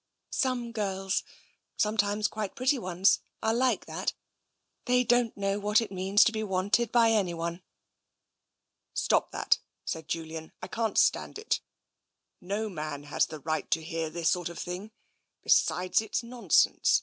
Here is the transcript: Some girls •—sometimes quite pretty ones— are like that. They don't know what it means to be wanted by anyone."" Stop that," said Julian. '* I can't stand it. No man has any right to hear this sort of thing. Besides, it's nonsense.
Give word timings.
Some 0.33 0.71
girls 0.71 1.21
•—sometimes 1.77 2.27
quite 2.27 2.55
pretty 2.55 2.79
ones— 2.79 3.19
are 3.43 3.53
like 3.53 3.85
that. 3.85 4.13
They 4.85 5.03
don't 5.03 5.37
know 5.37 5.59
what 5.59 5.79
it 5.79 5.91
means 5.91 6.23
to 6.23 6.31
be 6.31 6.41
wanted 6.41 6.91
by 6.91 7.11
anyone."" 7.11 7.61
Stop 9.05 9.29
that," 9.29 9.59
said 9.85 10.07
Julian. 10.07 10.53
'* 10.57 10.61
I 10.63 10.67
can't 10.69 10.97
stand 10.97 11.37
it. 11.37 11.59
No 12.41 12.67
man 12.67 13.03
has 13.03 13.27
any 13.29 13.43
right 13.43 13.69
to 13.69 13.83
hear 13.83 14.09
this 14.09 14.31
sort 14.31 14.49
of 14.49 14.57
thing. 14.57 14.89
Besides, 15.43 16.01
it's 16.01 16.23
nonsense. 16.23 16.99